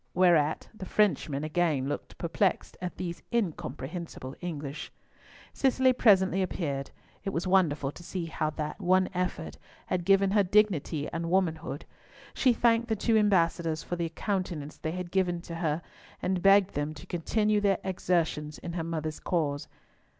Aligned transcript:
Whereat 0.15 0.67
the 0.73 0.87
Frenchman 0.87 1.43
again 1.43 1.87
looked 1.87 2.17
perplexed 2.17 2.75
at 2.81 2.95
these 2.97 3.21
incomprehensible 3.31 4.35
English. 4.41 4.91
Cicely 5.53 5.93
presently 5.93 6.41
appeared. 6.41 6.89
It 7.23 7.29
was 7.29 7.45
wonderful 7.45 7.91
to 7.91 8.01
see 8.01 8.25
how 8.25 8.49
that 8.49 8.79
one 8.81 9.09
effort 9.13 9.59
had 9.85 10.03
given 10.03 10.31
her 10.31 10.41
dignity 10.41 11.07
and 11.13 11.29
womanhood. 11.29 11.85
She 12.33 12.51
thanked 12.51 12.87
the 12.87 12.95
two 12.95 13.15
ambassadors 13.15 13.83
for 13.83 13.95
the 13.95 14.09
countenance 14.09 14.77
they 14.79 14.93
had 14.93 15.11
given 15.11 15.39
to 15.41 15.53
her, 15.53 15.83
and 16.19 16.41
begged 16.41 16.73
them 16.73 16.95
to 16.95 17.05
continue 17.05 17.61
their 17.61 17.77
exertions 17.83 18.57
in 18.57 18.73
her 18.73 18.83
mother's 18.83 19.19
cause. 19.19 19.67